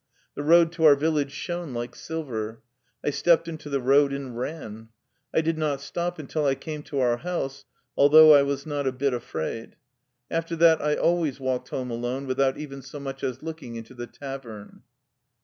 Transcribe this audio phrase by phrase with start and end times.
[0.33, 2.63] The road to our village shone like silver.
[3.05, 4.89] I stepped into the road, and ran.
[5.31, 8.91] I did not stop until I came to our house, although I was not a
[8.91, 9.75] bit afraid.
[10.31, 14.07] After that I always walked home alone, without even so much as looking into the
[14.07, 14.81] tavern.